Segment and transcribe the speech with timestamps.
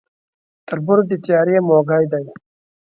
[0.67, 2.23] تر بور د تيارې موږى دى.